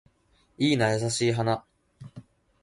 [0.57, 1.63] いいな優しい花